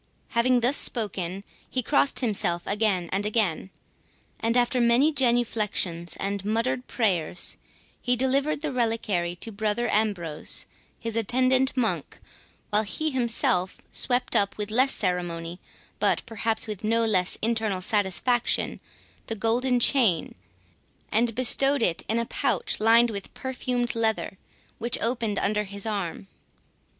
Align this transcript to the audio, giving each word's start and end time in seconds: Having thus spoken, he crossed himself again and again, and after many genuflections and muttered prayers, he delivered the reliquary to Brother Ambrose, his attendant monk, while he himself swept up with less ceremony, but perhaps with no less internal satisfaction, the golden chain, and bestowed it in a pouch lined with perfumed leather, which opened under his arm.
Having 0.29 0.61
thus 0.61 0.77
spoken, 0.77 1.43
he 1.69 1.83
crossed 1.83 2.21
himself 2.21 2.63
again 2.65 3.07
and 3.13 3.23
again, 3.23 3.69
and 4.39 4.57
after 4.57 4.81
many 4.81 5.13
genuflections 5.13 6.15
and 6.19 6.43
muttered 6.43 6.87
prayers, 6.87 7.55
he 8.01 8.15
delivered 8.15 8.63
the 8.63 8.71
reliquary 8.71 9.35
to 9.35 9.51
Brother 9.51 9.87
Ambrose, 9.91 10.65
his 10.99 11.15
attendant 11.15 11.77
monk, 11.77 12.17
while 12.71 12.81
he 12.81 13.11
himself 13.11 13.77
swept 13.91 14.35
up 14.35 14.57
with 14.57 14.71
less 14.71 14.91
ceremony, 14.91 15.59
but 15.99 16.25
perhaps 16.25 16.65
with 16.65 16.83
no 16.83 17.05
less 17.05 17.37
internal 17.43 17.79
satisfaction, 17.79 18.79
the 19.27 19.35
golden 19.35 19.79
chain, 19.79 20.33
and 21.11 21.35
bestowed 21.35 21.83
it 21.83 22.01
in 22.09 22.17
a 22.17 22.25
pouch 22.25 22.79
lined 22.79 23.11
with 23.11 23.31
perfumed 23.35 23.93
leather, 23.95 24.39
which 24.79 24.97
opened 24.99 25.37
under 25.37 25.63
his 25.63 25.85
arm. 25.85 26.25